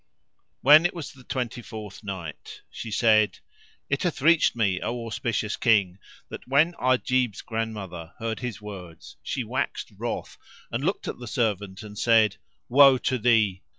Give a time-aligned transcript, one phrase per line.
[0.61, 3.37] When it was the Twenty fourth Night, She said,
[3.87, 9.43] It hath reached me, O auspicious King, that when Ajib's grandmother heard his words, she
[9.43, 10.39] waxed wroth
[10.71, 12.37] and looked at the servant and said,
[12.67, 13.61] "Woe to thee!